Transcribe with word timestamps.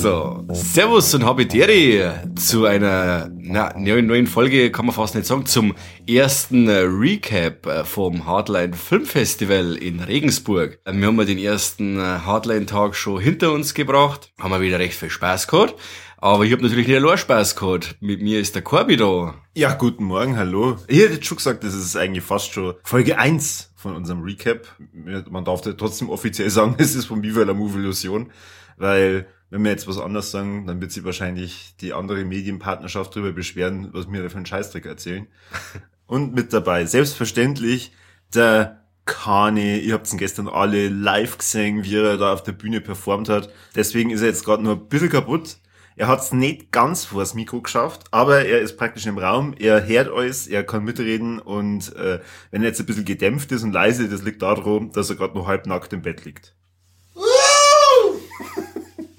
So, 0.00 0.44
Servus 0.52 1.12
und 1.14 1.24
Habitäri 1.26 2.02
zu 2.36 2.64
einer 2.64 3.28
na, 3.50 3.74
neuen 3.76 4.26
Folge, 4.28 4.70
kann 4.70 4.86
man 4.86 4.94
fast 4.94 5.16
nicht 5.16 5.26
sagen, 5.26 5.44
zum 5.44 5.74
ersten 6.06 6.68
äh, 6.68 6.82
Recap 6.82 7.66
äh, 7.66 7.84
vom 7.84 8.24
Hardline 8.24 8.74
Filmfestival 8.74 9.74
in 9.74 10.00
Regensburg. 10.00 10.78
Äh, 10.84 10.92
wir 10.94 11.08
haben 11.08 11.18
ja 11.18 11.24
den 11.24 11.38
ersten 11.38 12.00
Hardline-Tag 12.00 12.94
schon 12.94 13.20
hinter 13.20 13.52
uns 13.52 13.74
gebracht, 13.74 14.32
haben 14.38 14.52
wir 14.52 14.60
wieder 14.60 14.78
recht 14.78 14.94
viel 14.94 15.10
Spaß 15.10 15.48
gehabt. 15.48 15.74
Aber 16.18 16.44
ich 16.44 16.52
habe 16.52 16.62
natürlich 16.62 16.86
nicht 16.86 16.96
allein 16.96 17.18
Spaß 17.18 17.56
gehabt. 17.56 17.96
Mit 18.00 18.22
mir 18.22 18.38
ist 18.38 18.54
der 18.54 18.62
Corby 18.62 18.96
da. 18.96 19.34
Ja, 19.54 19.72
guten 19.74 20.04
Morgen, 20.04 20.36
hallo. 20.36 20.76
Ich 20.86 21.00
hätte 21.00 21.24
schon 21.24 21.38
gesagt, 21.38 21.64
das 21.64 21.74
ist 21.74 21.96
eigentlich 21.96 22.22
fast 22.22 22.52
schon 22.52 22.74
Folge 22.84 23.18
1 23.18 23.72
von 23.74 23.96
unserem 23.96 24.22
Recap. 24.22 24.66
Man 24.92 25.44
darf 25.44 25.62
trotzdem 25.62 26.10
offiziell 26.10 26.50
sagen, 26.50 26.76
es 26.78 26.94
ist 26.94 27.06
von 27.06 27.22
Viva 27.22 27.42
la 27.42 27.54
Move 27.54 27.78
Illusion, 27.78 28.30
weil 28.76 29.26
wenn 29.50 29.64
wir 29.64 29.70
jetzt 29.70 29.88
was 29.88 29.98
anderes 29.98 30.30
sagen, 30.30 30.66
dann 30.66 30.80
wird 30.80 30.92
sich 30.92 31.04
wahrscheinlich 31.04 31.74
die 31.80 31.92
andere 31.92 32.24
Medienpartnerschaft 32.24 33.14
darüber 33.14 33.32
beschweren, 33.32 33.90
was 33.92 34.10
wir 34.10 34.22
da 34.22 34.28
für 34.28 34.36
einen 34.36 34.46
Scheißdreck 34.46 34.86
erzählen. 34.86 35.26
Und 36.06 36.34
mit 36.34 36.52
dabei, 36.52 36.86
selbstverständlich, 36.86 37.92
der 38.34 38.84
Kani, 39.04 39.78
ihr 39.78 39.94
habt 39.94 40.12
ihn 40.12 40.18
gestern 40.18 40.48
alle 40.48 40.88
live 40.88 41.38
gesehen, 41.38 41.84
wie 41.84 41.96
er 41.96 42.16
da 42.16 42.32
auf 42.32 42.42
der 42.42 42.52
Bühne 42.52 42.80
performt 42.80 43.28
hat. 43.28 43.50
Deswegen 43.74 44.10
ist 44.10 44.20
er 44.20 44.28
jetzt 44.28 44.44
gerade 44.44 44.62
nur 44.62 44.74
ein 44.74 44.88
bisschen 44.88 45.08
kaputt. 45.08 45.58
Er 45.96 46.08
hat 46.08 46.20
es 46.20 46.32
nicht 46.32 46.72
ganz 46.72 47.04
vors 47.04 47.34
Mikro 47.34 47.60
geschafft, 47.60 48.04
aber 48.10 48.44
er 48.46 48.60
ist 48.60 48.76
praktisch 48.76 49.06
im 49.06 49.18
Raum, 49.18 49.54
er 49.58 49.86
hört 49.86 50.08
alles, 50.08 50.46
er 50.46 50.64
kann 50.64 50.84
mitreden 50.84 51.40
und 51.40 51.94
äh, 51.96 52.20
wenn 52.50 52.62
er 52.62 52.68
jetzt 52.68 52.80
ein 52.80 52.86
bisschen 52.86 53.04
gedämpft 53.04 53.52
ist 53.52 53.64
und 53.64 53.72
leise, 53.72 54.08
das 54.08 54.22
liegt 54.22 54.40
darum, 54.40 54.92
dass 54.92 55.10
er 55.10 55.16
gerade 55.16 55.34
noch 55.34 55.46
halbnackt 55.46 55.92
im 55.92 56.00
Bett 56.00 56.24
liegt. 56.24 56.54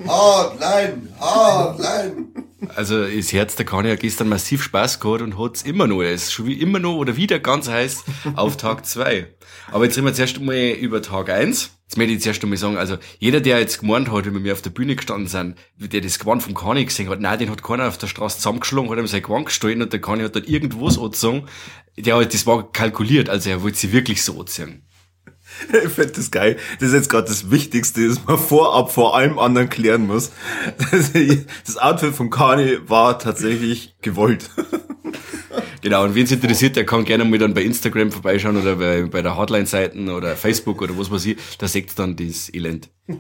Hardline, 0.08 1.08
Hardline. 1.20 2.28
Also 2.76 3.06
das 3.06 3.34
Herz 3.34 3.56
der 3.56 3.66
Kani 3.66 3.90
hat 3.90 4.00
gestern 4.00 4.30
massiv 4.30 4.64
Spaß 4.64 5.00
gehabt 5.00 5.22
und 5.22 5.38
hat's 5.38 5.64
immer 5.64 5.88
noch. 5.88 6.02
Er 6.02 6.14
ist 6.14 6.32
schon 6.32 6.46
wie 6.46 6.62
immer 6.62 6.80
noch 6.80 6.96
oder 6.96 7.18
wieder 7.18 7.40
ganz 7.40 7.68
heiß 7.68 8.04
auf 8.36 8.58
Tag 8.58 8.86
zwei. 8.86 9.28
Aber 9.72 9.86
jetzt 9.86 9.98
reden 9.98 10.06
wir 10.06 10.14
zuerst 10.14 10.38
einmal 10.38 10.56
über 10.56 11.02
Tag 11.02 11.30
eins. 11.30 11.72
Jetzt 11.88 11.98
möchte 11.98 12.14
ich 12.14 12.22
zuerst 12.22 12.44
einmal 12.44 12.58
sagen, 12.58 12.78
also 12.78 12.98
jeder, 13.20 13.42
der 13.42 13.60
jetzt 13.60 13.80
gemeint 13.80 14.12
hat, 14.12 14.26
wenn 14.26 14.44
wir 14.44 14.54
auf 14.54 14.62
der 14.62 14.70
Bühne 14.70 14.96
gestanden 14.96 15.28
sind, 15.28 15.56
der 15.76 16.02
das 16.02 16.20
Gewand 16.20 16.44
vom 16.44 16.54
Kani 16.54 16.86
gesehen 16.86 17.10
hat, 17.10 17.20
nein, 17.20 17.40
den 17.40 17.50
hat 17.50 17.64
keiner 17.64 17.88
auf 17.88 17.98
der 17.98 18.08
Straße 18.08 18.38
zusammengeschlagen, 18.38 18.90
hat 18.90 18.98
ihm 18.98 19.08
sein 19.08 19.24
Gewand 19.24 19.48
gestohlen 19.48 19.82
und 19.82 19.92
der 19.92 20.00
Kani 20.00 20.24
hat 20.24 20.36
dort 20.36 20.48
irgendwo 20.48 20.90
so 20.90 21.04
angezogen. 21.04 21.48
Der 21.98 22.16
hat, 22.16 22.34
das 22.34 22.46
war 22.46 22.72
kalkuliert, 22.72 23.30
also 23.30 23.50
er 23.50 23.62
wollte 23.64 23.78
sie 23.78 23.92
wirklich 23.92 24.24
so 24.24 24.40
anziehen. 24.40 24.84
Ich 25.86 25.92
finde 25.92 26.14
das 26.14 26.32
geil. 26.32 26.58
Das 26.80 26.90
ist 26.90 26.96
jetzt 26.96 27.10
gerade 27.10 27.28
das 27.28 27.52
Wichtigste, 27.52 28.08
das 28.08 28.26
man 28.26 28.38
vorab 28.38 28.92
vor 28.92 29.16
allem 29.16 29.38
anderen 29.40 29.70
klären 29.70 30.08
muss. 30.08 30.32
Das 31.66 31.78
Outfit 31.78 32.14
von 32.14 32.30
Kani 32.30 32.78
war 32.88 33.20
tatsächlich 33.20 33.96
gewollt. 34.02 34.50
Genau, 35.82 36.04
und 36.04 36.14
wen 36.14 36.26
es 36.26 36.32
interessiert, 36.32 36.76
der 36.76 36.86
kann 36.86 37.06
gerne 37.06 37.26
mal 37.26 37.40
dann 37.40 37.56
bei 37.56 37.64
Instagram 37.64 38.12
vorbeischauen 38.12 38.56
oder 38.56 38.76
bei, 38.76 39.04
bei 39.04 39.24
der 39.24 39.36
Hotline-Seiten 39.36 40.10
oder 40.10 40.36
Facebook 40.36 40.80
oder 40.82 40.96
was 40.98 41.10
weiß 41.10 41.26
ich, 41.26 41.38
da 41.58 41.68
seht 41.68 41.98
dann 41.98 42.16
das 42.16 42.54
Elend. 42.54 42.90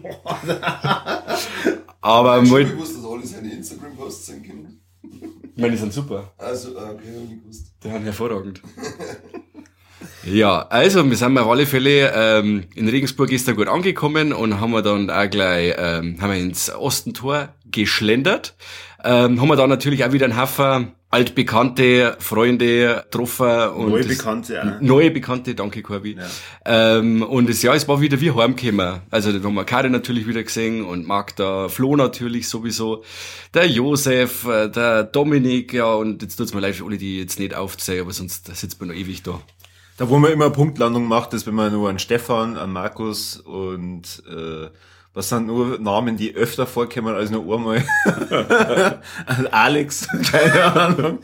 Aber 2.02 2.42
Ich 2.44 2.52
mal, 2.52 2.64
habe 2.64 2.74
gewusst, 2.74 2.98
dass 2.98 3.06
alle 3.06 3.26
seine 3.26 3.52
Instagram-Posts 3.52 4.28
können. 4.46 4.80
ich 5.04 5.58
meine, 5.58 5.72
die 5.72 5.78
sind 5.78 5.92
super. 5.92 6.34
Also, 6.38 6.78
okay, 6.78 7.02
ich 7.24 7.30
nicht 7.30 7.42
gewusst. 7.42 7.74
Die 7.84 7.90
sind 7.90 8.04
hervorragend. 8.04 8.62
Ja, 10.24 10.68
also 10.70 11.08
wir 11.10 11.18
sind 11.18 11.38
auf 11.38 11.48
alle 11.48 11.66
Fälle 11.66 12.12
ähm, 12.14 12.64
in 12.76 12.88
Regensburg 12.88 13.32
ist 13.32 13.48
da 13.48 13.54
gut 13.54 13.68
angekommen 13.68 14.34
und 14.34 14.60
haben 14.60 14.72
wir 14.72 14.82
dann 14.82 15.10
auch 15.10 15.30
gleich 15.30 15.74
ähm, 15.78 16.18
haben 16.22 16.32
wir 16.32 16.40
ins 16.40 16.74
Ostentor 16.74 17.50
geschlendert. 17.72 18.56
Ähm, 19.04 19.42
haben 19.42 19.48
wir 19.48 19.56
da 19.56 19.66
natürlich 19.66 20.06
auch 20.06 20.12
wieder 20.12 20.26
einen 20.26 20.40
Haufen 20.40 20.92
altbekannte 21.12 22.16
Freunde 22.20 23.04
getroffen 23.04 23.70
und 23.76 23.90
Neue 23.90 24.06
Bekannte, 24.06 24.54
ja. 24.54 24.78
neue 24.80 25.12
Bekannte, 25.12 25.54
danke 25.54 25.82
Corby. 25.82 26.18
Ähm, 26.64 27.22
und 27.22 27.50
das 27.50 27.62
Jahr, 27.62 27.76
es 27.76 27.86
war 27.88 28.00
wieder 28.00 28.22
wie 28.22 28.32
heimgekommen. 28.32 29.02
Also 29.12 29.38
da 29.38 29.44
haben 29.44 29.56
wir 29.56 29.66
Karin 29.66 29.92
natürlich 29.92 30.26
wieder 30.26 30.42
gesehen 30.42 30.86
und 30.86 31.06
Magda, 31.06 31.68
Flo 31.68 31.98
natürlich 31.98 32.48
sowieso, 32.48 33.04
der 33.54 33.68
Josef, 33.68 34.46
äh, 34.48 34.70
der 34.70 35.04
Dominik, 35.04 35.74
ja 35.74 35.94
und 35.94 36.22
jetzt 36.22 36.38
tut's 36.38 36.54
mir 36.54 36.62
leid 36.62 36.76
für 36.76 36.86
alle, 36.86 36.98
die 36.98 37.20
jetzt 37.20 37.40
nicht 37.40 37.56
aufzählen, 37.56 38.04
aber 38.04 38.14
sonst 38.14 38.48
sitzt 38.56 38.80
man 38.80 38.90
noch 38.90 38.96
ewig 38.96 39.22
da. 39.22 39.42
Da, 40.02 40.10
wo 40.10 40.18
man 40.18 40.32
immer 40.32 40.50
Punktlandung 40.50 41.06
macht, 41.06 41.32
ist, 41.36 41.46
wenn 41.46 41.54
man 41.54 41.72
nur 41.72 41.88
an 41.88 42.00
Stefan, 42.00 42.58
an 42.58 42.74
Markus 42.74 43.40
und 43.40 44.24
äh, 44.28 44.68
was 45.14 45.30
sind 45.30 45.46
nur 45.46 45.78
Namen, 45.78 46.18
die 46.18 46.34
öfter 46.34 46.66
vorkommen 46.66 47.14
als 47.14 47.30
nur 47.30 47.44
einmal. 47.56 47.84
An 49.28 49.46
Alex, 49.52 50.08
keine 50.32 50.74
Ahnung. 50.74 51.20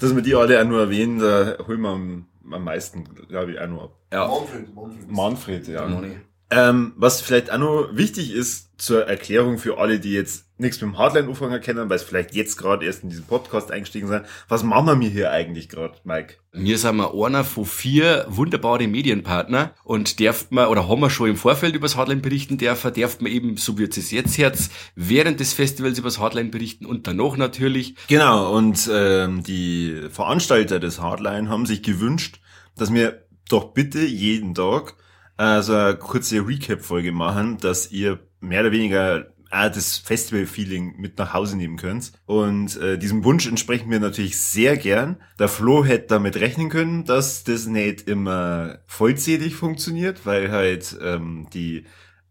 Dass 0.00 0.12
wir 0.12 0.22
die 0.22 0.34
alle 0.34 0.60
auch 0.60 0.66
nur 0.66 0.80
erwähnen, 0.80 1.20
da 1.20 1.56
holen 1.68 1.80
wir 1.82 1.90
am, 1.90 2.26
am 2.50 2.64
meisten, 2.64 3.04
glaube 3.28 3.52
ich, 3.52 3.60
auch 3.60 3.68
noch 3.68 3.82
ab. 3.84 3.96
Ja, 4.12 4.26
Manfred, 4.26 4.74
Manfred. 4.74 5.10
Manfred, 5.12 5.68
ja. 5.68 6.02
Ähm, 6.50 6.94
was 6.96 7.20
vielleicht 7.20 7.52
auch 7.52 7.58
noch 7.58 7.90
wichtig 7.92 8.34
ist 8.34 8.70
zur 8.76 9.06
Erklärung 9.06 9.58
für 9.58 9.78
alle, 9.78 10.00
die 10.00 10.12
jetzt 10.12 10.45
nichts 10.58 10.80
mit 10.80 10.92
dem 10.92 10.98
Hardline-Anfänger 10.98 11.58
kennen, 11.58 11.88
weil 11.88 11.96
es 11.96 12.02
vielleicht 12.02 12.34
jetzt 12.34 12.56
gerade 12.56 12.86
erst 12.86 13.02
in 13.02 13.10
diesen 13.10 13.26
Podcast 13.26 13.70
eingestiegen 13.70 14.08
sind. 14.08 14.24
Was 14.48 14.62
machen 14.62 15.00
wir 15.00 15.08
hier 15.08 15.30
eigentlich 15.30 15.68
gerade, 15.68 15.98
Mike? 16.04 16.36
Wir 16.52 16.78
sind 16.78 16.96
mal 16.96 17.10
einer 17.12 17.44
von 17.44 17.66
vier 17.66 18.24
wunderbare 18.28 18.86
Medienpartner 18.86 19.74
und 19.84 20.20
darf 20.20 20.50
man, 20.50 20.68
oder 20.68 20.88
haben 20.88 21.00
wir 21.00 21.10
schon 21.10 21.28
im 21.28 21.36
Vorfeld 21.36 21.74
über 21.74 21.84
das 21.84 21.96
Hardline 21.96 22.22
berichten 22.22 22.56
dürfen, 22.56 22.94
darf 22.94 23.20
man 23.20 23.30
eben, 23.30 23.56
so 23.58 23.76
wird 23.76 23.96
es 23.96 24.10
jetzt 24.10 24.38
Herz, 24.38 24.70
während 24.94 25.40
des 25.40 25.52
Festivals 25.52 25.98
über 25.98 26.08
das 26.08 26.18
Hardline 26.18 26.48
berichten 26.48 26.86
und 26.86 27.06
danach 27.06 27.36
natürlich. 27.36 27.94
Genau, 28.08 28.56
und 28.56 28.88
ähm, 28.90 29.42
die 29.42 30.08
Veranstalter 30.10 30.80
des 30.80 31.00
Hardline 31.00 31.50
haben 31.50 31.66
sich 31.66 31.82
gewünscht, 31.82 32.40
dass 32.76 32.92
wir 32.92 33.26
doch 33.48 33.74
bitte 33.74 34.00
jeden 34.00 34.54
Tag 34.54 34.94
äh, 35.36 35.60
so 35.60 35.74
eine 35.74 35.96
kurze 35.96 36.46
Recap-Folge 36.46 37.12
machen, 37.12 37.58
dass 37.58 37.90
ihr 37.90 38.18
mehr 38.40 38.62
oder 38.62 38.72
weniger 38.72 39.26
auch 39.50 39.70
das 39.70 39.98
Festival-Feeling 39.98 40.96
mit 40.98 41.18
nach 41.18 41.32
Hause 41.34 41.56
nehmen 41.56 41.76
könnt. 41.76 42.12
Und 42.26 42.76
äh, 42.78 42.98
diesem 42.98 43.24
Wunsch 43.24 43.46
entsprechen 43.46 43.90
wir 43.90 44.00
natürlich 44.00 44.38
sehr 44.38 44.76
gern. 44.76 45.16
Der 45.38 45.48
Flo 45.48 45.84
hätte 45.84 46.08
damit 46.08 46.36
rechnen 46.36 46.68
können, 46.68 47.04
dass 47.04 47.44
das 47.44 47.66
nicht 47.66 48.08
immer 48.08 48.78
vollzählig 48.86 49.54
funktioniert, 49.54 50.26
weil 50.26 50.50
halt 50.50 50.96
ähm, 51.02 51.48
die 51.52 51.86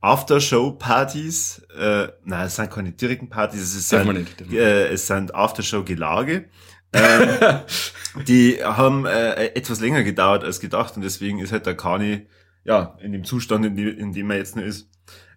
Aftershow-Partys, 0.05 1.63
äh, 1.77 2.07
nein, 2.23 2.45
es 2.45 2.55
sind 2.55 2.69
keine 2.69 2.91
direkten 2.91 3.29
Partys, 3.29 3.61
es 3.61 3.91
man 4.05 4.27
äh, 4.51 4.87
es 4.87 5.07
sind 5.07 5.33
Aftershow-Gelage. 5.33 6.45
ähm, 6.93 7.61
die 8.27 8.63
haben 8.63 9.05
äh, 9.05 9.47
etwas 9.47 9.79
länger 9.79 10.03
gedauert 10.03 10.43
als 10.43 10.59
gedacht 10.59 10.95
und 10.95 11.01
deswegen 11.01 11.39
ist 11.39 11.51
halt 11.51 11.65
der 11.65 11.75
Kani 11.75 12.27
ja 12.63 12.97
in 13.01 13.11
dem 13.13 13.23
Zustand, 13.23 13.65
in, 13.65 13.75
die, 13.75 13.89
in 13.89 14.13
dem 14.13 14.29
er 14.29 14.37
jetzt 14.37 14.55
noch 14.55 14.63
ist. 14.63 14.89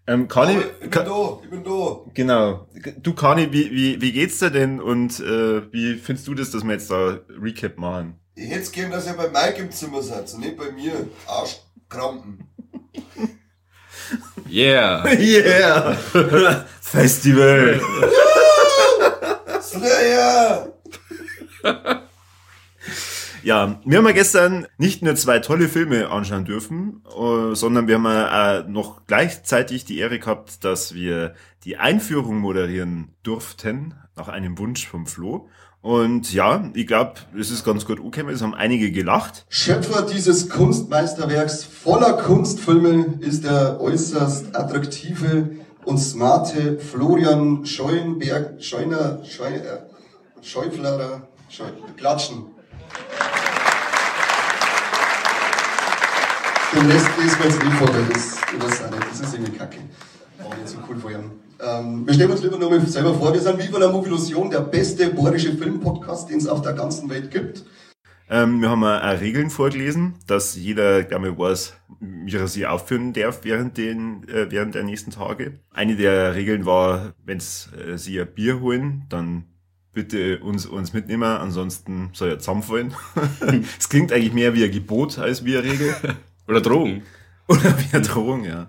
Ähm, 0.09 0.27
Kani, 0.27 0.53
Aber 0.57 0.63
ich 0.65 0.79
bin 0.81 0.91
Ka 0.91 1.03
da, 1.03 1.39
ich 1.45 1.51
bin 1.51 1.65
da. 1.65 1.97
genau. 2.15 2.67
Du 3.03 3.13
Kani, 3.13 3.53
wie, 3.53 3.71
wie, 3.71 4.01
wie 4.01 4.13
geht's 4.13 4.39
dir 4.39 4.51
denn 4.51 4.81
und 4.81 5.21
äh, 5.21 5.71
wie 5.71 5.97
findest 5.97 6.27
du 6.27 6.35
das, 6.35 6.51
dass 6.51 6.65
wir 6.65 6.73
jetzt 6.73 6.91
da 6.91 7.19
Recap 7.41 7.77
machen? 7.77 8.19
Ich 8.35 8.49
hätte 8.51 8.71
gern, 8.71 8.91
dass 8.91 9.07
ihr 9.07 9.13
bei 9.13 9.29
Mike 9.29 9.61
im 9.63 9.71
Zimmer 9.71 10.01
seid 10.03 10.33
und 10.33 10.41
nicht 10.41 10.57
bei 10.57 10.71
mir. 10.73 11.09
Arschkrampen. 11.27 12.39
Yeah! 14.51 15.05
Yeah! 15.19 15.93
Festival! 16.81 17.79
Slayer! 19.61 20.73
Ja, 23.43 23.81
wir 23.85 23.99
haben 23.99 24.07
ja 24.07 24.13
gestern 24.13 24.67
nicht 24.79 25.03
nur 25.03 25.15
zwei 25.15 25.39
tolle 25.39 25.69
Filme 25.69 26.11
anschauen 26.11 26.45
dürfen, 26.45 27.03
äh, 27.07 27.55
sondern 27.55 27.87
wir 27.87 27.95
haben 27.97 28.05
ja 28.05 28.65
noch 28.67 29.07
gleichzeitig 29.07 29.85
die 29.85 29.99
Ehre 29.99 30.19
gehabt, 30.19 30.65
dass 30.65 30.95
wir 30.95 31.35
die 31.65 31.77
Einführung 31.77 32.39
moderieren 32.39 33.15
durften, 33.23 33.95
nach 34.17 34.29
einem 34.29 34.59
Wunsch 34.59 34.87
vom 34.87 35.07
Flo. 35.07 35.49
Und 35.81 36.33
ja, 36.33 36.71
ich 36.75 36.87
glaube, 36.87 37.15
es 37.39 37.51
ist 37.51 37.65
ganz 37.65 37.87
gut 37.87 38.01
angekommen, 38.01 38.35
es 38.35 38.43
haben 38.43 38.55
einige 38.55 38.91
gelacht. 38.91 39.47
Schöpfer 39.49 40.03
dieses 40.03 40.49
Kunstmeisterwerks 40.49 41.65
voller 41.65 42.15
Kunstfilme 42.15 43.19
ist 43.21 43.45
der 43.45 43.81
äußerst 43.81 44.57
attraktive 44.57 45.51
und 45.85 45.99
smarte 45.99 46.79
Florian 46.79 47.65
Scheuenberg, 47.65 48.63
Scheuner, 48.63 49.25
Scheu, 49.25 49.55
äh, 49.55 49.79
Scheuflerer, 50.43 51.29
Scheu, 51.49 51.65
Klatschen. 51.97 52.58
Den 56.75 56.87
Rest 56.91 57.09
lesen 57.19 57.39
wir 57.39 57.47
jetzt 57.47 57.63
eh 57.63 57.71
vor, 57.71 57.89
weil 57.89 58.05
das, 58.13 58.91
nicht, 58.91 59.11
das 59.11 59.21
ist 59.21 59.35
irgendwie 59.35 59.53
kacke. 59.57 59.79
Auch 60.45 60.55
nicht 60.55 60.69
so 60.69 60.77
cool 60.89 61.13
ihm. 61.13 61.31
Ähm, 61.61 62.07
wir 62.07 62.15
stellen 62.15 62.31
uns 62.31 62.43
lieber 62.43 62.59
nochmal 62.59 62.87
selber 62.87 63.15
vor, 63.15 63.33
wir 63.33 63.41
sind 63.41 63.59
Viva 63.59 63.79
la 63.79 63.91
Movilusion, 63.91 64.51
der 64.51 64.61
beste 64.61 65.09
bayerische 65.09 65.57
Filmpodcast, 65.57 66.29
den 66.29 66.37
es 66.37 66.47
auf 66.47 66.61
der 66.61 66.75
ganzen 66.75 67.09
Welt 67.09 67.31
gibt. 67.31 67.65
Ähm, 68.29 68.61
wir 68.61 68.69
haben 68.69 68.85
auch 68.85 69.21
Regeln 69.21 69.49
vorgelesen, 69.49 70.17
dass 70.27 70.57
jeder, 70.57 71.05
glaube 71.05 71.31
ich, 71.31 71.39
weiß, 71.39 71.73
wie 72.01 72.37
er 72.37 72.47
sie 72.47 72.67
aufführen 72.67 73.15
darf 73.15 73.41
während, 73.45 73.79
den, 73.79 74.29
äh, 74.29 74.51
während 74.51 74.75
der 74.75 74.85
nächsten 74.85 75.11
Tage. 75.11 75.61
Eine 75.73 75.97
der 75.97 76.35
Regeln 76.35 76.67
war, 76.67 77.15
wenn 77.25 77.39
äh, 77.39 77.97
sie 77.97 78.21
ein 78.21 78.29
Bier 78.35 78.61
holen, 78.61 79.07
dann 79.09 79.45
bitte 79.95 80.41
uns, 80.41 80.67
uns 80.67 80.93
mitnehmen, 80.93 81.25
ansonsten 81.25 82.11
soll 82.13 82.29
er 82.29 82.39
zusammenfallen. 82.39 82.93
Es 83.79 83.89
klingt 83.89 84.13
eigentlich 84.13 84.35
mehr 84.35 84.55
wie 84.55 84.65
ein 84.65 84.71
Gebot 84.71 85.19
als 85.19 85.47
wie 85.47 85.57
eine 85.57 85.67
Regel. 85.67 85.95
Oder 86.49 86.61
Drohung. 86.61 87.03
Oder 87.49 87.79
wie 87.79 87.95
eine 87.95 88.03
Drohung, 88.03 88.45
ja. 88.45 88.69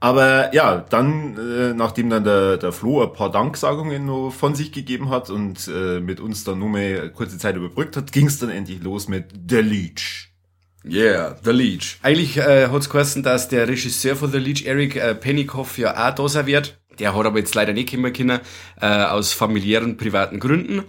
Aber 0.00 0.54
ja, 0.54 0.84
dann, 0.88 1.36
äh, 1.36 1.74
nachdem 1.74 2.08
dann 2.10 2.22
der, 2.22 2.56
der 2.56 2.72
Flo 2.72 3.02
ein 3.02 3.12
paar 3.12 3.32
Danksagungen 3.32 4.06
noch 4.06 4.30
von 4.30 4.54
sich 4.54 4.70
gegeben 4.70 5.10
hat 5.10 5.28
und 5.28 5.68
äh, 5.68 6.00
mit 6.00 6.20
uns 6.20 6.44
dann 6.44 6.60
nur 6.60 6.68
mehr 6.68 7.08
kurze 7.08 7.36
Zeit 7.36 7.56
überbrückt 7.56 7.96
hat, 7.96 8.12
ging 8.12 8.26
es 8.26 8.38
dann 8.38 8.50
endlich 8.50 8.80
los 8.82 9.08
mit 9.08 9.26
The 9.48 9.56
Leech. 9.56 10.28
Yeah, 10.84 11.36
The 11.42 11.50
Leech. 11.50 11.98
Eigentlich 12.02 12.36
äh, 12.36 12.68
hat's 12.68 12.88
geheißen, 12.88 13.24
dass 13.24 13.48
der 13.48 13.66
Regisseur 13.66 14.14
von 14.14 14.30
The 14.30 14.38
Leech, 14.38 14.66
Eric 14.66 14.94
äh, 14.94 15.14
Pennycoff, 15.16 15.76
ja 15.78 16.08
auch 16.08 16.14
da 16.14 16.28
sein 16.28 16.46
wird. 16.46 16.78
Der 16.98 17.14
hat 17.14 17.26
aber 17.26 17.38
jetzt 17.38 17.54
leider 17.54 17.72
nicht 17.72 17.90
kommen 17.90 18.12
können, 18.12 18.40
äh, 18.80 18.86
aus 18.86 19.32
familiären, 19.32 19.96
privaten 19.96 20.40
Gründen. 20.40 20.80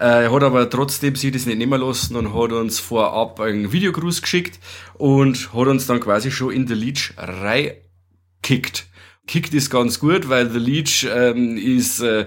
Äh, 0.00 0.24
er 0.24 0.32
hat 0.32 0.42
aber 0.42 0.68
trotzdem 0.70 1.16
sich 1.16 1.32
das 1.32 1.46
nicht 1.46 1.58
nehmen 1.58 1.80
lassen 1.80 2.16
und 2.16 2.34
hat 2.34 2.52
uns 2.52 2.80
vorab 2.80 3.40
einen 3.40 3.72
Videogruß 3.72 4.22
geschickt 4.22 4.58
und 4.94 5.52
hat 5.52 5.66
uns 5.66 5.86
dann 5.86 6.00
quasi 6.00 6.30
schon 6.30 6.52
in 6.52 6.66
The 6.66 6.74
Leech 6.74 7.14
reingekickt. 7.16 8.86
Kickt 9.28 9.52
ist 9.52 9.68
ganz 9.68 10.00
gut, 10.00 10.30
weil 10.30 10.50
The 10.50 10.58
Leech 10.58 11.06
ähm, 11.14 11.58
ist 11.58 12.00
äh, 12.00 12.26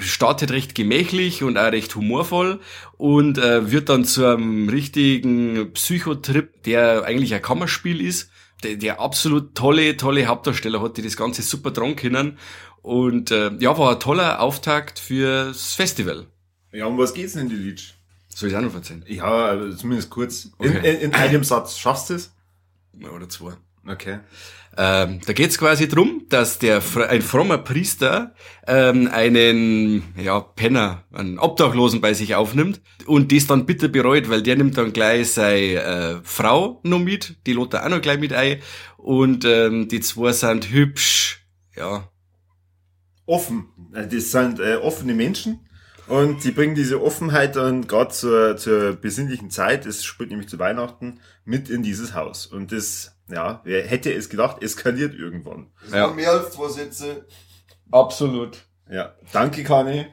startet 0.00 0.50
recht 0.50 0.74
gemächlich 0.74 1.44
und 1.44 1.56
auch 1.56 1.70
recht 1.70 1.94
humorvoll 1.94 2.58
und 2.96 3.38
äh, 3.38 3.70
wird 3.70 3.88
dann 3.88 4.04
zu 4.04 4.26
einem 4.26 4.68
richtigen 4.68 5.72
Psychotrip, 5.74 6.64
der 6.64 7.04
eigentlich 7.04 7.32
ein 7.34 7.40
Kammerspiel 7.40 8.00
ist, 8.00 8.30
der, 8.64 8.74
der 8.74 9.00
absolut 9.00 9.54
tolle, 9.54 9.96
tolle 9.96 10.26
Hauptdarsteller 10.26 10.82
hat, 10.82 10.96
die 10.96 11.02
das 11.02 11.16
Ganze 11.16 11.42
super 11.42 11.70
dran 11.70 11.94
können 11.94 12.36
und 12.82 13.30
äh, 13.30 13.50
ja, 13.58 13.76
war 13.78 13.92
ein 13.92 14.00
toller 14.00 14.40
Auftakt 14.40 14.98
fürs 14.98 15.74
Festival. 15.74 16.26
Ja, 16.72 16.86
um 16.86 16.98
was 16.98 17.14
geht's 17.14 17.32
denn 17.34 17.42
in 17.42 17.48
The 17.50 17.56
Leech? 17.56 17.94
Soll 18.28 18.48
ich 18.48 18.56
auch 18.56 18.60
noch 18.60 18.74
erzählen? 18.74 19.04
Ja, 19.08 19.24
aber 19.24 19.76
zumindest 19.76 20.10
kurz. 20.10 20.44
In, 20.60 20.76
Okay. 20.76 20.94
in, 20.94 21.00
in 21.00 21.14
einem 21.14 21.44
Satz. 21.44 21.78
Schaffst 21.78 22.10
du 22.10 22.14
es? 22.14 22.32
Oder 23.14 23.28
zwei. 23.28 23.52
Okay. 23.86 24.20
Ähm, 24.76 25.20
da 25.26 25.32
geht's 25.32 25.58
quasi 25.58 25.88
drum, 25.88 26.26
dass 26.28 26.60
der 26.60 26.80
ein 27.08 27.22
frommer 27.22 27.58
Priester 27.58 28.34
ähm, 28.68 29.08
einen 29.12 30.04
ja, 30.16 30.38
Penner, 30.38 31.04
einen 31.12 31.40
Obdachlosen 31.40 32.00
bei 32.00 32.14
sich 32.14 32.36
aufnimmt 32.36 32.80
und 33.06 33.32
das 33.32 33.48
dann 33.48 33.66
bitter 33.66 33.88
bereut, 33.88 34.30
weil 34.30 34.42
der 34.42 34.56
nimmt 34.56 34.78
dann 34.78 34.92
gleich 34.92 35.32
seine 35.32 35.74
äh, 35.82 36.16
Frau 36.22 36.80
noch 36.84 37.00
mit, 37.00 37.44
die 37.48 37.52
lädt 37.52 37.74
er 37.74 37.84
auch 37.84 37.88
noch 37.88 38.00
gleich 38.00 38.20
mit 38.20 38.32
ein 38.32 38.60
und 38.96 39.44
ähm, 39.44 39.88
die 39.88 40.00
zwei 40.00 40.30
sind 40.32 40.70
hübsch, 40.70 41.44
ja, 41.76 42.08
Offen. 43.30 43.68
Äh, 43.94 44.06
Das 44.06 44.30
sind 44.32 44.60
äh, 44.60 44.76
offene 44.76 45.14
Menschen. 45.14 45.60
Und 46.08 46.42
die 46.42 46.50
bringen 46.50 46.74
diese 46.74 47.00
Offenheit 47.00 47.54
dann 47.54 47.86
gerade 47.86 48.10
zur, 48.10 48.56
zur 48.56 48.94
besinnlichen 48.94 49.48
Zeit, 49.50 49.86
es 49.86 50.04
spielt 50.04 50.30
nämlich 50.30 50.48
zu 50.48 50.58
Weihnachten, 50.58 51.20
mit 51.44 51.70
in 51.70 51.84
dieses 51.84 52.14
Haus. 52.14 52.46
Und 52.46 52.72
das, 52.72 53.16
ja, 53.30 53.60
wer 53.62 53.86
hätte 53.86 54.12
es 54.12 54.28
gedacht, 54.28 54.60
eskaliert 54.60 55.14
irgendwann. 55.14 55.68
Das 55.84 55.92
Ja. 55.94 56.02
waren 56.08 56.16
mehr 56.16 56.32
als 56.32 56.50
zwei 56.50 56.68
Sätze. 56.68 57.26
absolut. 57.92 58.58
Ja, 58.90 59.14
danke 59.32 59.62
Kani. 59.62 60.06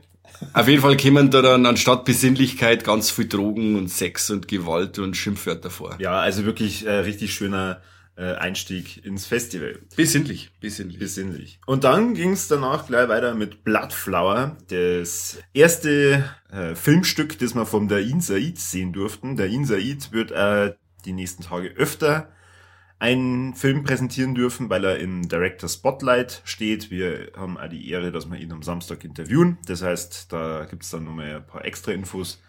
Auf 0.53 0.67
jeden 0.67 0.81
Fall 0.83 0.97
kämen 0.97 1.31
da 1.31 1.41
dann 1.41 1.65
anstatt 1.65 2.05
Besinnlichkeit 2.05 2.83
ganz 2.83 3.09
viel 3.09 3.27
Drogen 3.27 3.75
und 3.75 3.87
Sex 3.87 4.29
und 4.29 4.47
Gewalt 4.47 4.99
und 4.99 5.17
Schimpfwörter 5.17 5.71
vor. 5.71 5.95
Ja, 5.99 6.19
also 6.19 6.45
wirklich 6.45 6.85
äh, 6.85 6.91
richtig 6.91 7.33
schöner 7.33 7.81
äh, 8.17 8.33
Einstieg 8.33 9.05
ins 9.05 9.25
Festival. 9.25 9.79
Besinnlich, 9.95 10.51
besinnlich. 10.59 10.99
Besinnlich. 10.99 11.59
Und 11.65 11.83
dann 11.83 12.15
ging 12.15 12.31
es 12.31 12.47
danach 12.47 12.87
gleich 12.87 13.07
weiter 13.07 13.35
mit 13.35 13.63
Bloodflower, 13.63 14.57
das 14.69 15.37
erste 15.53 16.23
äh, 16.51 16.75
Filmstück, 16.75 17.37
das 17.39 17.53
wir 17.53 17.65
vom 17.65 17.87
Dain 17.87 18.19
Said 18.19 18.57
sehen 18.57 18.91
durften. 18.91 19.37
Dain 19.37 19.65
Said 19.65 20.11
wird 20.11 20.31
äh, 20.31 20.73
die 21.05 21.13
nächsten 21.13 21.43
Tage 21.43 21.69
öfter 21.69 22.29
einen 22.99 23.53
Film 23.53 23.83
präsentieren 23.83 24.33
dürfen, 24.33 24.69
weil 24.71 24.83
er 24.83 24.97
im 24.97 25.29
Director 25.29 25.69
Spotlight 25.69 26.41
steht. 26.45 26.89
Wir 26.89 27.31
haben 27.37 27.57
auch 27.57 27.69
die 27.69 27.89
Ehre, 27.89 28.11
dass 28.11 28.29
wir 28.29 28.39
ihn 28.39 28.51
am 28.51 28.63
Samstag 28.63 29.03
interviewen. 29.03 29.59
Das 29.67 29.83
heißt, 29.83 30.33
da 30.33 30.65
gibt's 30.67 30.89
dann 30.89 31.03
nochmal 31.03 31.35
ein 31.35 31.45
paar 31.45 31.63
extra 31.63 31.91
Infos. 31.91 32.41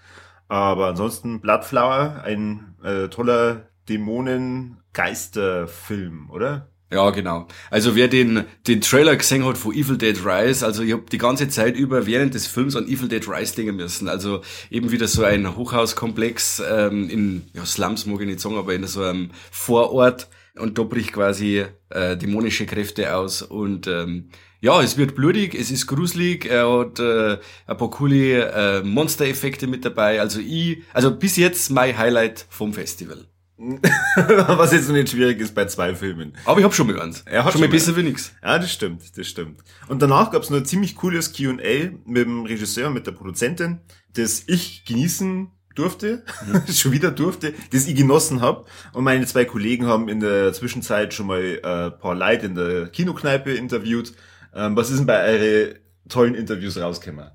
Aber 0.48 0.86
ansonsten 0.86 1.40
Bloodflower, 1.40 2.22
ein 2.24 2.74
äh, 2.82 3.08
toller 3.08 3.68
Dämonen-Geister-Film, 3.88 6.30
oder? 6.30 6.70
Ja, 6.90 7.10
genau. 7.10 7.46
Also 7.70 7.96
wer 7.96 8.08
den, 8.08 8.44
den 8.66 8.80
Trailer 8.80 9.16
gesehen 9.16 9.44
hat 9.44 9.58
von 9.58 9.74
Evil 9.74 9.98
Dead 9.98 10.16
Rise, 10.24 10.64
also 10.64 10.82
ich 10.82 10.92
habe 10.92 11.04
die 11.12 11.18
ganze 11.18 11.50
Zeit 11.50 11.76
über 11.76 12.06
während 12.06 12.32
des 12.32 12.46
Films 12.46 12.76
an 12.76 12.88
Evil 12.88 13.08
Dead 13.08 13.28
Rise 13.28 13.56
denken 13.56 13.76
müssen. 13.76 14.08
Also 14.08 14.40
eben 14.70 14.90
wieder 14.90 15.06
so 15.06 15.22
ein 15.22 15.54
Hochhauskomplex 15.54 16.62
ähm, 16.66 17.10
in 17.10 17.44
ja, 17.52 17.66
Slums, 17.66 18.06
mag 18.06 18.22
ich 18.22 18.26
nicht 18.26 18.40
sagen, 18.40 18.56
aber 18.56 18.74
in 18.74 18.86
so 18.86 19.02
einem 19.02 19.32
Vorort. 19.50 20.28
Und 20.56 20.78
da 20.78 20.84
bricht 20.84 21.12
quasi 21.12 21.66
äh, 21.90 22.16
dämonische 22.16 22.64
Kräfte 22.64 23.14
aus. 23.14 23.42
Und 23.42 23.86
ähm, 23.86 24.30
ja, 24.60 24.82
es 24.82 24.96
wird 24.96 25.14
blutig, 25.14 25.54
es 25.54 25.70
ist 25.70 25.86
gruselig, 25.86 26.46
er 26.46 26.70
hat 26.70 26.98
äh, 26.98 27.36
ein 27.66 27.76
paar 27.76 27.90
coole 27.90 28.50
äh, 28.50 28.82
Monster-Effekte 28.82 29.66
mit 29.66 29.84
dabei. 29.84 30.22
Also 30.22 30.40
ich, 30.40 30.84
also 30.94 31.14
bis 31.14 31.36
jetzt 31.36 31.70
mein 31.70 31.98
Highlight 31.98 32.46
vom 32.48 32.72
Festival. 32.72 33.26
Was 33.58 34.72
jetzt 34.72 34.86
noch 34.86 34.94
nicht 34.94 35.10
schwierig 35.10 35.40
ist 35.40 35.52
bei 35.54 35.64
zwei 35.66 35.94
Filmen. 35.94 36.32
Aber 36.44 36.60
ich 36.60 36.64
hab 36.64 36.72
schon 36.72 36.86
mal 36.86 37.00
eins. 37.00 37.22
Er 37.26 37.44
hat 37.44 37.52
schon 37.52 37.60
mal 37.60 37.68
besser 37.68 37.96
wie 37.96 38.04
nix. 38.04 38.32
Ja, 38.40 38.58
das 38.58 38.72
stimmt, 38.72 39.18
das 39.18 39.26
stimmt. 39.26 39.62
Und 39.88 40.00
danach 40.00 40.30
gab's 40.30 40.48
noch 40.48 40.58
ein 40.58 40.64
ziemlich 40.64 40.94
cooles 40.94 41.36
Q&A 41.36 41.90
mit 42.04 42.24
dem 42.24 42.44
Regisseur, 42.44 42.90
mit 42.90 43.06
der 43.08 43.12
Produzentin, 43.12 43.80
das 44.14 44.44
ich 44.46 44.84
genießen 44.84 45.50
durfte, 45.74 46.24
schon 46.72 46.92
wieder 46.92 47.10
durfte, 47.10 47.52
das 47.72 47.88
ich 47.88 47.96
genossen 47.96 48.40
hab. 48.40 48.68
Und 48.92 49.02
meine 49.02 49.26
zwei 49.26 49.44
Kollegen 49.44 49.86
haben 49.86 50.08
in 50.08 50.20
der 50.20 50.52
Zwischenzeit 50.52 51.12
schon 51.12 51.26
mal 51.26 51.42
äh, 51.42 51.86
ein 51.86 51.98
paar 51.98 52.14
Leute 52.14 52.46
in 52.46 52.54
der 52.54 52.88
Kinokneipe 52.88 53.52
interviewt. 53.52 54.12
Ähm, 54.54 54.76
was 54.76 54.90
ist 54.90 54.98
denn 54.98 55.06
bei 55.06 55.24
eure 55.24 55.74
tollen 56.08 56.34
Interviews 56.34 56.78
rausgekommen? 56.78 57.30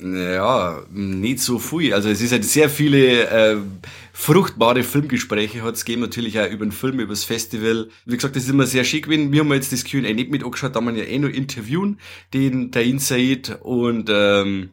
Ja, 0.00 0.82
nicht 0.90 1.40
so 1.40 1.58
viel. 1.58 1.92
Also 1.92 2.08
es 2.08 2.20
ist 2.20 2.30
halt 2.32 2.44
sehr 2.44 2.70
viele 2.70 3.28
äh, 3.28 3.56
fruchtbare 4.12 4.84
Filmgespräche 4.84 5.62
hat's 5.62 5.84
gegeben, 5.84 6.02
natürlich 6.02 6.38
auch 6.38 6.48
über 6.48 6.64
den 6.64 6.72
Film, 6.72 7.00
über 7.00 7.12
das 7.12 7.24
Festival. 7.24 7.88
Wie 8.04 8.14
gesagt, 8.14 8.36
das 8.36 8.44
ist 8.44 8.50
immer 8.50 8.66
sehr 8.66 8.84
schick 8.84 9.04
gewesen. 9.06 9.32
Wir 9.32 9.40
haben 9.40 9.52
jetzt 9.52 9.72
das 9.72 9.84
Q&A 9.84 10.00
nicht 10.12 10.30
mit 10.30 10.44
angeschaut, 10.44 10.76
da 10.76 10.80
haben 10.80 10.94
wir 10.94 11.02
ja 11.02 11.08
eh 11.08 11.18
nur 11.18 11.34
interviewen, 11.34 11.98
den 12.32 12.70
der 12.70 12.84
Insaid 12.84 13.58
und 13.62 14.08
ähm, 14.12 14.70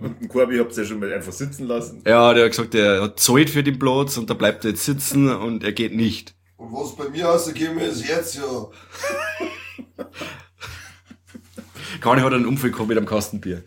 Und 0.00 0.28
Corby 0.28 0.58
hab's 0.58 0.76
ja 0.76 0.84
schon 0.84 1.00
mal 1.00 1.12
einfach 1.12 1.32
sitzen 1.32 1.66
lassen. 1.66 2.02
ja, 2.06 2.32
der 2.34 2.44
hat 2.44 2.50
gesagt, 2.52 2.74
er 2.74 3.02
hat 3.02 3.20
Zeit 3.20 3.50
für 3.50 3.62
den 3.62 3.78
Platz 3.78 4.16
und 4.16 4.28
da 4.30 4.34
bleibt 4.34 4.64
er 4.64 4.70
jetzt 4.70 4.84
sitzen 4.84 5.28
und 5.28 5.64
er 5.64 5.72
geht 5.72 5.94
nicht. 5.94 6.34
Und 6.56 6.72
was 6.72 6.96
bei 6.96 7.08
mir 7.08 7.26
rausgekommen 7.26 7.78
ist, 7.80 8.06
jetzt 8.08 8.36
ja. 8.36 8.68
Kani 12.00 12.20
hat 12.20 12.32
einen 12.32 12.46
Unfall 12.46 12.70
gehabt 12.70 12.88
mit 12.88 12.96
einem 12.96 13.06
Kastenbier. 13.06 13.62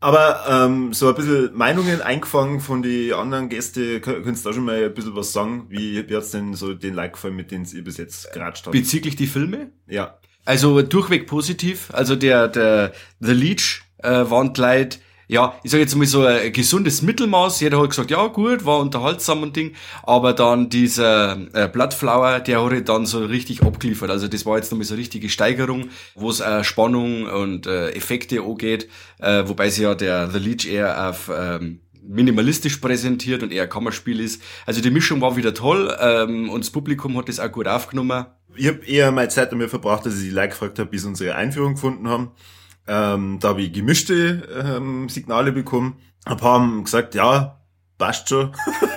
Aber 0.00 0.44
ähm, 0.48 0.92
so 0.92 1.08
ein 1.08 1.14
bisschen 1.16 1.54
Meinungen 1.54 2.00
eingefangen 2.00 2.60
von 2.60 2.82
die 2.82 3.12
anderen 3.12 3.48
Gäste, 3.48 3.98
Kön- 3.98 4.22
könntest 4.22 4.44
du 4.44 4.50
da 4.50 4.54
schon 4.54 4.64
mal 4.64 4.84
ein 4.84 4.94
bisschen 4.94 5.16
was 5.16 5.32
sagen? 5.32 5.66
Wie, 5.70 6.08
wie 6.08 6.16
hat's 6.16 6.30
denn 6.30 6.54
so 6.54 6.72
den 6.74 6.94
Like 6.94 7.14
gefallen, 7.14 7.34
mit 7.34 7.50
denen 7.50 7.66
ihr 7.72 7.82
bis 7.82 7.96
jetzt 7.96 8.32
geratscht 8.32 8.66
habt? 8.66 8.72
Bezüglich 8.72 9.16
die 9.16 9.26
Filme? 9.26 9.70
Ja. 9.88 10.18
Also 10.44 10.82
durchweg 10.82 11.26
positiv. 11.26 11.90
Also 11.92 12.14
der, 12.14 12.46
der 12.46 12.92
The 13.18 13.32
Leech 13.32 13.82
äh, 13.98 14.08
waren 14.30 14.54
Leute, 14.56 14.98
ja, 15.28 15.54
ich 15.62 15.70
sage 15.70 15.82
jetzt 15.82 15.94
mal 15.94 16.06
so 16.06 16.24
ein 16.24 16.52
gesundes 16.52 17.02
Mittelmaß. 17.02 17.60
Jeder 17.60 17.80
hat 17.80 17.90
gesagt, 17.90 18.10
ja 18.10 18.26
gut, 18.28 18.64
war 18.64 18.78
unterhaltsam 18.80 19.42
und 19.42 19.54
Ding. 19.54 19.74
Aber 20.02 20.32
dann 20.32 20.70
dieser 20.70 21.38
äh, 21.52 21.68
Bloodflower, 21.68 22.40
der 22.40 22.64
hat 22.64 22.70
halt 22.70 22.88
dann 22.88 23.04
so 23.04 23.18
richtig 23.24 23.62
abgeliefert. 23.62 24.10
Also 24.10 24.26
das 24.26 24.46
war 24.46 24.56
jetzt 24.56 24.72
nochmal 24.72 24.86
so 24.86 24.94
eine 24.94 25.02
richtige 25.02 25.28
Steigerung, 25.28 25.90
wo 26.14 26.30
es 26.30 26.40
äh, 26.40 26.64
Spannung 26.64 27.26
und 27.26 27.66
äh, 27.66 27.90
Effekte 27.90 28.40
angeht. 28.40 28.88
Äh, 29.18 29.46
wobei 29.46 29.68
sie 29.68 29.82
ja 29.82 29.94
der 29.94 30.30
The 30.30 30.38
Leech 30.38 30.66
eher 30.66 31.10
auf 31.10 31.30
ähm, 31.36 31.80
minimalistisch 32.02 32.78
präsentiert 32.78 33.42
und 33.42 33.52
eher 33.52 33.68
Kammerspiel 33.68 34.20
ist. 34.20 34.40
Also 34.64 34.80
die 34.80 34.90
Mischung 34.90 35.20
war 35.20 35.36
wieder 35.36 35.52
toll 35.52 35.94
ähm, 36.00 36.48
und 36.48 36.64
das 36.64 36.70
Publikum 36.70 37.18
hat 37.18 37.28
das 37.28 37.38
auch 37.38 37.52
gut 37.52 37.68
aufgenommen. 37.68 38.24
Ich 38.56 38.66
habe 38.66 38.84
eher 38.86 39.12
meine 39.12 39.28
Zeit 39.28 39.52
damit 39.52 39.68
verbracht, 39.68 40.06
dass 40.06 40.16
ich 40.16 40.24
die 40.24 40.30
Like 40.30 40.50
gefragt 40.50 40.78
habe, 40.78 40.88
bis 40.88 41.04
unsere 41.04 41.34
Einführung 41.34 41.74
gefunden 41.74 42.08
haben. 42.08 42.32
Ähm, 42.88 43.38
da 43.40 43.48
habe 43.48 43.62
ich 43.62 43.72
gemischte 43.72 44.48
ähm, 44.64 45.08
Signale 45.08 45.52
bekommen. 45.52 45.98
Ein 46.24 46.38
paar 46.38 46.54
haben 46.54 46.84
gesagt, 46.84 47.14
ja, 47.14 47.60
passt 47.98 48.28
schon. 48.28 48.52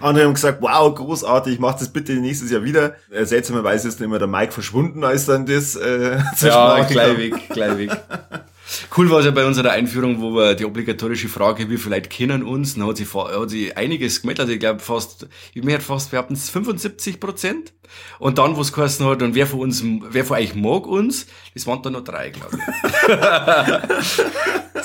Andere 0.00 0.24
haben 0.24 0.34
gesagt, 0.34 0.60
wow, 0.60 0.92
großartig, 0.92 1.60
macht 1.60 1.80
das 1.80 1.92
bitte 1.92 2.14
nächstes 2.14 2.50
Jahr 2.50 2.64
wieder. 2.64 2.94
Äh, 3.10 3.24
seltsamerweise 3.24 3.86
ist 3.88 4.00
dann 4.00 4.06
immer 4.06 4.18
der 4.18 4.28
Mike 4.28 4.52
verschwunden, 4.52 5.04
als 5.04 5.26
dann 5.26 5.46
das 5.46 5.76
äh, 5.76 6.18
Ja, 6.40 6.82
gleich 6.84 7.18
weg, 7.18 7.48
gleich 7.50 7.78
weg. 7.78 7.90
Cool 8.96 9.10
war 9.10 9.20
es 9.20 9.26
ja 9.26 9.30
bei 9.30 9.44
unserer 9.44 9.70
Einführung, 9.70 10.20
wo 10.20 10.34
wir 10.34 10.54
die 10.54 10.64
obligatorische 10.64 11.28
Frage, 11.28 11.70
wie 11.70 11.76
viele 11.76 11.96
Leute 11.96 12.08
kennen 12.08 12.42
uns, 12.42 12.74
dann 12.74 12.86
hat 12.86 12.96
sie, 12.96 13.06
hat 13.06 13.50
sie 13.50 13.76
einiges 13.76 14.22
gemeldet, 14.22 14.40
also 14.40 14.52
ich 14.52 14.60
glaube 14.60 14.80
fast, 14.80 15.28
ich 15.54 15.62
möchte 15.62 15.80
fast 15.80 16.12
es 16.12 16.30
ist 16.30 16.50
75 16.50 17.20
Prozent. 17.20 17.72
Und 18.20 18.38
dann, 18.38 18.56
wo 18.56 18.60
es 18.60 18.72
geheißen 18.72 19.04
hat, 19.06 19.22
und 19.22 19.34
wer 19.34 19.48
von 19.48 19.60
uns, 19.60 19.82
wer 19.84 20.24
von 20.24 20.36
euch 20.36 20.54
mag 20.54 20.86
uns, 20.86 21.26
das 21.54 21.66
waren 21.66 21.82
dann 21.82 21.94
noch 21.94 22.04
drei, 22.04 22.30
glaube 22.30 22.56
ich. 22.56 22.62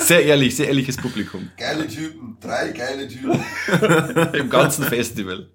sehr 0.00 0.24
ehrlich, 0.24 0.56
sehr 0.56 0.66
ehrliches 0.66 0.96
Publikum. 0.96 1.50
Geile 1.56 1.86
Typen, 1.86 2.36
drei 2.40 2.70
geile 2.70 3.06
Typen. 3.06 3.40
Im 4.34 4.50
ganzen 4.50 4.84
Festival. 4.84 5.50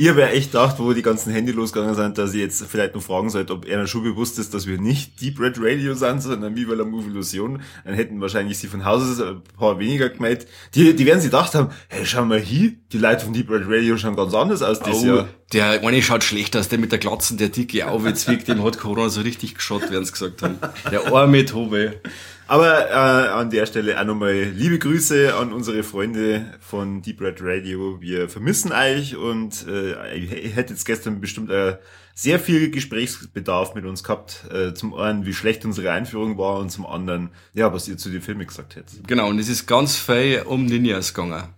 Ich 0.00 0.08
habe 0.08 0.20
ja 0.20 0.28
echt 0.28 0.52
gedacht, 0.52 0.76
wo 0.78 0.92
die 0.92 1.02
ganzen 1.02 1.32
Handy 1.32 1.50
losgegangen 1.50 1.96
sind, 1.96 2.18
dass 2.18 2.32
ich 2.32 2.38
jetzt 2.40 2.64
vielleicht 2.66 2.94
noch 2.94 3.02
fragen 3.02 3.30
sollte, 3.30 3.52
ob 3.52 3.66
er 3.66 3.84
schon 3.88 4.04
bewusst 4.04 4.38
ist, 4.38 4.54
dass 4.54 4.68
wir 4.68 4.78
nicht 4.78 5.20
Deep 5.20 5.40
Red 5.40 5.56
Radio 5.58 5.92
sind, 5.94 6.22
sondern 6.22 6.54
Viva 6.54 6.74
la 6.74 6.84
Move 6.84 7.06
Illusion. 7.10 7.60
Dann 7.84 7.94
hätten 7.94 8.20
wahrscheinlich 8.20 8.58
sie 8.58 8.68
von 8.68 8.84
Haus 8.84 9.02
aus 9.02 9.20
ein 9.20 9.42
paar 9.58 9.80
weniger 9.80 10.08
gemeldet. 10.08 10.46
Die, 10.76 10.94
die 10.94 11.04
werden 11.04 11.20
sich 11.20 11.32
gedacht 11.32 11.56
haben, 11.56 11.70
hey, 11.88 12.06
schau 12.06 12.24
mal 12.24 12.38
hier, 12.38 12.74
die 12.92 12.98
Leute 12.98 13.24
von 13.24 13.32
Deep 13.34 13.50
Red 13.50 13.64
Radio 13.66 13.96
schauen 13.96 14.14
ganz 14.14 14.32
anders 14.34 14.62
aus 14.62 14.78
dieses 14.78 15.02
Oh, 15.02 15.06
Jahr. 15.06 15.28
der 15.52 15.82
eine 15.82 16.00
schaut 16.00 16.22
schlecht 16.22 16.56
aus, 16.56 16.68
der 16.68 16.78
mit 16.78 16.92
der 16.92 17.00
Glatzen, 17.00 17.36
der 17.36 17.48
dicke 17.48 17.88
Auwezwick, 17.88 18.44
dem 18.44 18.62
hat 18.62 18.78
Corona 18.78 19.08
so 19.08 19.22
richtig 19.22 19.56
geschaut, 19.56 19.90
werden 19.90 20.04
sie 20.04 20.12
gesagt 20.12 20.42
haben. 20.42 20.60
Der 20.92 21.12
arme 21.12 21.44
Tobe. 21.44 22.00
Aber 22.48 22.90
äh, 22.90 23.28
an 23.28 23.50
der 23.50 23.66
Stelle 23.66 24.00
auch 24.00 24.06
nochmal 24.06 24.32
liebe 24.32 24.78
Grüße 24.78 25.34
an 25.34 25.52
unsere 25.52 25.82
Freunde 25.82 26.46
von 26.60 27.02
Deep 27.02 27.20
Red 27.20 27.40
Radio. 27.42 28.00
Wir 28.00 28.30
vermissen 28.30 28.72
euch 28.72 29.16
und 29.16 29.66
äh, 29.68 30.16
ihr 30.16 30.50
hättet 30.50 30.82
gestern 30.86 31.20
bestimmt 31.20 31.50
äh, 31.50 31.76
sehr 32.14 32.40
viel 32.40 32.70
Gesprächsbedarf 32.70 33.74
mit 33.74 33.84
uns 33.84 34.02
gehabt. 34.02 34.46
Äh, 34.50 34.72
zum 34.72 34.94
einen, 34.94 35.26
wie 35.26 35.34
schlecht 35.34 35.66
unsere 35.66 35.92
Einführung 35.92 36.38
war 36.38 36.58
und 36.58 36.70
zum 36.70 36.86
anderen, 36.86 37.32
ja, 37.52 37.70
was 37.74 37.86
ihr 37.86 37.98
zu 37.98 38.08
den 38.08 38.22
Filmen 38.22 38.46
gesagt 38.46 38.76
hättet. 38.76 39.06
Genau, 39.06 39.28
und 39.28 39.38
es 39.38 39.50
ist 39.50 39.66
ganz 39.66 39.96
viel 39.96 40.42
um 40.46 40.64
Ninjas 40.64 41.12
gegangen. 41.12 41.50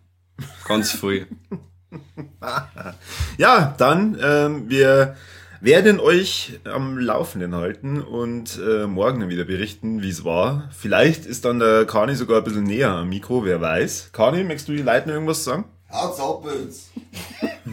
Ganz 0.66 0.90
viel. 0.90 1.28
Ja, 3.36 3.74
dann, 3.78 4.16
ähm, 4.22 4.70
wir 4.70 5.16
werden 5.60 6.00
euch 6.00 6.58
am 6.64 6.98
Laufenden 6.98 7.54
halten 7.54 8.00
und 8.00 8.58
äh, 8.58 8.86
morgen 8.86 9.20
dann 9.20 9.28
wieder 9.28 9.44
berichten, 9.44 10.02
wie 10.02 10.08
es 10.08 10.24
war. 10.24 10.68
Vielleicht 10.76 11.26
ist 11.26 11.44
dann 11.44 11.58
der 11.58 11.84
Kani 11.84 12.14
sogar 12.14 12.38
ein 12.38 12.44
bisschen 12.44 12.64
näher 12.64 12.90
am 12.90 13.08
Mikro, 13.08 13.44
wer 13.44 13.60
weiß. 13.60 14.10
Kani, 14.12 14.42
möchtest 14.44 14.68
du 14.68 14.72
die 14.72 14.82
Leute 14.82 15.08
noch 15.08 15.14
irgendwas 15.14 15.44
sagen? 15.44 15.64
Haut's 15.92 16.20
ab 16.20 16.44
jetzt. 16.46 16.90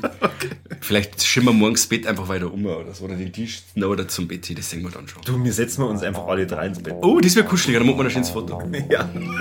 Vielleicht 0.82 1.22
schimmern 1.22 1.56
wir 1.56 1.60
morgens 1.60 1.82
das 1.82 1.90
Bett 1.90 2.08
einfach 2.08 2.28
weiter 2.28 2.52
um 2.52 2.66
oder 2.66 2.94
so. 2.94 3.06
Oder 3.06 3.16
den 3.16 3.32
Tisch 3.32 3.62
oder 3.76 4.08
zum 4.08 4.28
Bett, 4.28 4.58
das 4.58 4.70
sehen 4.70 4.84
wir 4.84 4.90
dann 4.90 5.08
schon. 5.08 5.22
Du, 5.24 5.44
wir 5.44 5.54
setzen 5.54 5.84
wir 5.84 5.90
uns 5.90 6.02
einfach 6.02 6.26
alle 6.28 6.48
drei 6.48 6.68
ins 6.68 6.82
Bett. 6.82 6.96
Oh, 7.02 7.20
das 7.20 7.36
wäre 7.36 7.46
kuscheliger, 7.46 7.80
dann 7.80 7.88
machen 7.88 8.00
wir 8.00 8.06
ein 8.06 8.12
schönes 8.12 8.30
Foto. 8.30 8.62
Ja, 8.90 9.04
nicht. 9.14 9.38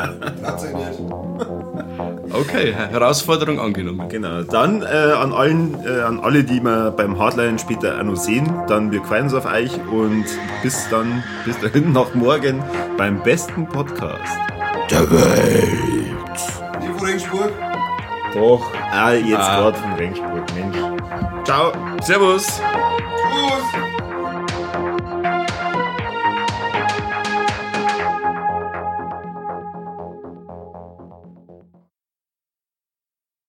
Okay, 2.33 2.73
Herausforderung 2.73 3.61
angenommen. 3.61 4.09
genau. 4.09 4.42
Dann 4.42 4.83
äh, 4.83 4.87
an 4.87 5.33
allen, 5.33 5.76
äh, 5.85 6.00
an 6.00 6.21
alle, 6.21 6.45
die 6.45 6.61
wir 6.62 6.90
beim 6.90 7.18
Hardline 7.18 7.59
später 7.59 7.99
auch 7.99 8.02
noch 8.04 8.16
sehen, 8.16 8.52
dann 8.68 8.90
wir 8.90 9.02
freuen 9.04 9.25
uns 9.25 9.35
auf 9.35 9.47
euch 9.47 9.71
und 9.90 10.25
bis 10.62 10.88
dann, 10.90 11.23
bis 11.45 11.59
dahin 11.61 11.92
nach 11.95 12.14
morgen 12.14 12.62
beim 12.97 13.23
besten 13.23 13.66
Podcast. 13.68 14.23
Die 14.90 16.88
von 16.88 17.06
Regensburg. 17.06 17.52
Doch. 18.35 18.73
Ah, 18.92 19.12
jetzt 19.12 19.38
Ah. 19.38 19.61
gerade 19.61 19.78
von 19.78 19.92
Rengsburg, 19.95 20.45
Mensch. 20.54 20.76
Ciao. 21.45 21.73
Servus. 22.02 22.47
Tschüss. 22.47 23.86